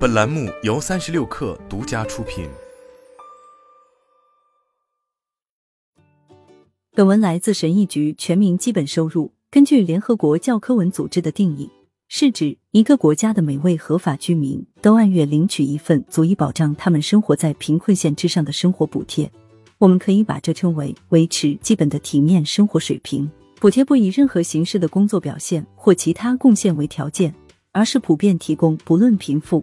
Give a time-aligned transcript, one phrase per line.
[0.00, 2.48] 本栏目由三十六氪独家出品。
[6.92, 8.14] 本文来自神译局。
[8.16, 11.68] 全民基本收入根据联合国教科文组织的定义，
[12.08, 19.30] 是指一个国家的每位合法居民都按月领取一份足以保障他们生活在贫困线之上的生活补贴。
[19.76, 23.30] 我们可以把这称为维持基本的体面生活水平。
[23.60, 27.34] 补贴不以任何形式的工作表现或其他贡献为条件，
[27.72, 29.62] 而是普遍提供，不论贫富，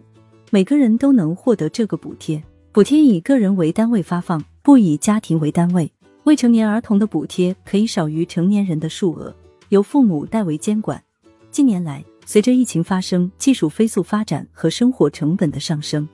[0.50, 2.42] 每个人都能获得这个补贴。
[2.72, 5.90] 补贴以个人为单位发放，不以家庭为单位。
[6.24, 9.34] 未成年儿童的补贴可以少于成年人的数额，
[9.68, 11.02] 由父母代为监管。
[11.50, 16.08] 近年来，随着疫情发生、技术飞速发展和生活成本的上升，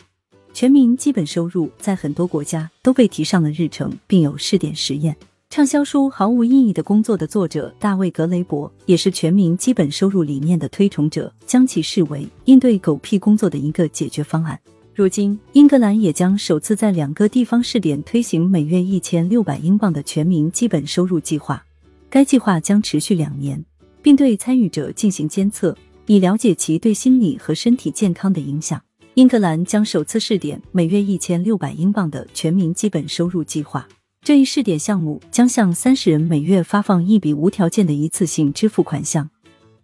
[0.52, 5.16] 全民基本收入在很多国家都被提上了日程，并有试点实验。
[5.54, 14.58] 畅销书《毫无意义的工作》的作者大卫·格雷伯也是全民基本收入理念的推崇者，将其视为应对狗屁工作的一个解决方案。
[14.96, 21.64] 如今，英格兰也将首次在两个地方试点推行每月一千六百英镑的全民基本收入计划。
[22.10, 23.64] 该计划将持续两年，
[24.02, 28.82] 并对参与者进行监测，以了解其对心理和身体健康的影响。
[29.14, 33.86] 英格兰将首次试点每月一千六百英镑的全民基本收入计划。
[34.24, 39.28] 这一试点项目将向三十人每月发放一笔无条件的一次性支付款项，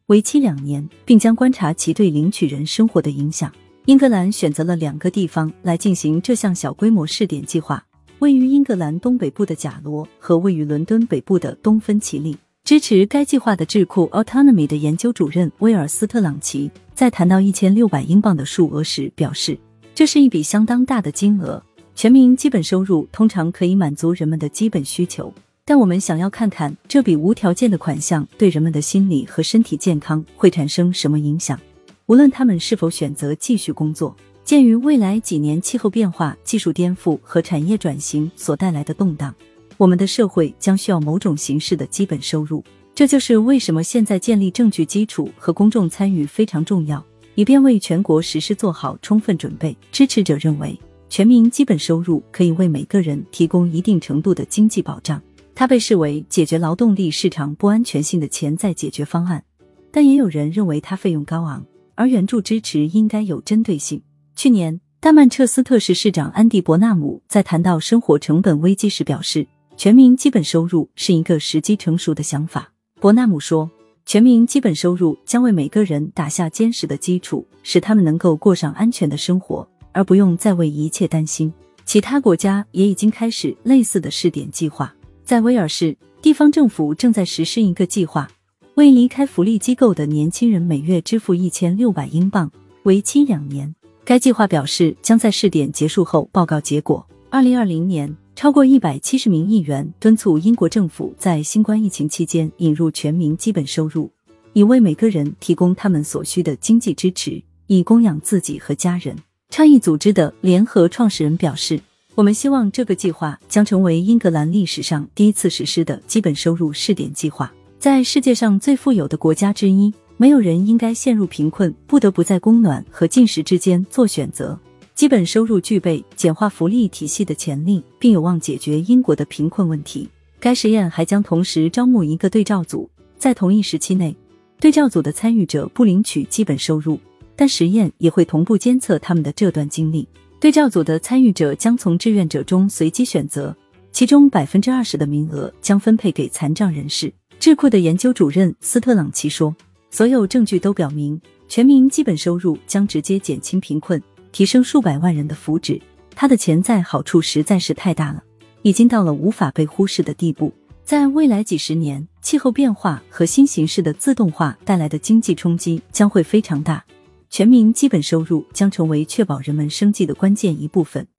[0.07, 3.53] 为期两年，并将观察其对领取人生活的影响。
[3.85, 7.85] 英格兰选择了两个地方来进行这项小规模试点计划：
[8.21, 12.35] 位于英格兰东北部的贾罗和位于伦敦北部的东芬奇利。
[12.65, 19.59] 支持该计划的智库 Autonomy 的研究主任威尔斯特朗奇在谈到一千六百英镑的数额时表示
[19.95, 21.63] ：“这是一笔相当大的金额。”
[22.01, 25.31] 全民基本收入通常可以满足人们的基本需求，
[25.67, 31.61] 但我们想要看看这笔无条件的款项对人们的心理和身体健康会产生什么影响。
[32.07, 39.35] 无论他们是否选择继续工作，鉴于未来几年气候变化、技术颠覆和产业转型所带来的动荡，
[39.77, 42.65] 我们的社会将需要某种形式的基本收入。
[42.95, 47.05] 这就是为什么现在建立证据基础和公众参与非常重要，
[47.35, 49.77] 以便为全国实施做好充分准备。
[49.93, 50.75] 支持者认为。
[51.11, 55.21] 全民基本收入可以为每个人提供一定程度的经济保障，
[55.57, 59.43] 它被视为解决劳动力市场不安全性的潜在解决方案。
[59.91, 61.67] 但也有人认为它费用高昂，
[61.97, 64.01] 而援助支持应该有针对性。
[64.37, 69.45] 去年，大曼彻斯特市市长安迪·伯纳姆在谈到生活成本危机时表示，
[69.77, 72.73] 全民基本收入是一个时机成熟的想法。
[73.01, 73.69] 伯纳姆说，
[74.07, 79.69] 全民基本收入将为每个人打下坚实的基础，使他们能够过上安全的生活。
[79.93, 81.53] 而不用再为一切担心。
[81.85, 84.95] 其他国家也已经开始类似的试点计划。
[85.25, 88.29] 在威尔士，地方政府正在实施一个计划，
[88.75, 92.51] 为离开福利机构的年轻人每月支付一千六百英镑，
[92.85, 93.75] 为期两年。
[94.05, 97.07] 该计划表示将在试点结束后报告结果。
[97.29, 104.11] 二零二零年，超过一百七十名议员敦促英国政府在新冠疫情期间引入全民基本收入，
[104.53, 109.17] 以为每个人提供他们所需的经济支持，以供养自己和家人。
[109.51, 111.81] 倡议组织的联合创始人表示
[112.15, 117.53] ：“我们希望这个计划将成为英格兰历史上第一次实施的基本收入试点计划。
[117.79, 124.57] 在世界上最富有的国家之一，没有人应该陷入贫困，不得不在供暖和进食之间做选择。
[124.95, 130.09] 基本收入具备简化福利体系的潜力，并有望解决英国的贫困问题。
[130.39, 132.89] 该实验还将同时招募一个对照组，
[133.19, 134.15] 在同一时期内，
[134.61, 137.01] 对照组的参与者不领取基本收入。”
[137.41, 140.07] 但实验也会同步监测他们的这段经历。
[140.39, 143.57] 对照组的参与者将从志愿者中随机选择，
[143.91, 147.11] 其中百分之二十的名额将分配给残障人士。
[147.39, 149.57] 智库的研究主任斯特朗奇说
[149.91, 151.19] ：“所有证据都表明，
[151.49, 154.03] 全民基本收入将直接减轻贫困，
[154.33, 155.81] 提升数百万人的福祉。
[156.15, 158.23] 它的潜在好处实在是太大了，
[158.61, 160.53] 已经到了无法被忽视的地步。
[160.85, 166.85] 在未来几十年，气候变化和新形式的自动化带来的经济冲击将会非常大。”
[167.33, 171.07] 全民基本收入将成为确保人们生计的关键一部分。